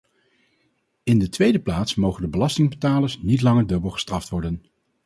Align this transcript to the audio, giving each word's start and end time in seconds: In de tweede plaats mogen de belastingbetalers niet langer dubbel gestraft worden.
In 1.03 1.19
de 1.19 1.29
tweede 1.29 1.59
plaats 1.59 1.95
mogen 1.95 2.21
de 2.21 2.27
belastingbetalers 2.29 3.19
niet 3.21 3.41
langer 3.41 3.67
dubbel 3.67 3.89
gestraft 3.91 4.29
worden. 4.29 4.63